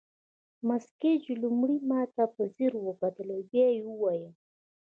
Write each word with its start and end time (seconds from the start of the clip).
مس 0.67 0.85
ګیج 1.01 1.23
لومړی 1.41 1.77
ماته 1.89 2.23
په 2.35 2.41
ځیر 2.55 2.73
وکتل 2.87 3.27
او 3.35 3.41
بیا 3.51 3.67
یې 3.75 3.81
وویل. 3.85 4.31